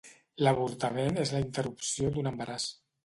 L'avortament 0.45 1.21
és 1.25 1.33
la 1.35 1.41
interrupció 1.43 2.11
d'un 2.17 2.31
embaràs. 2.31 2.67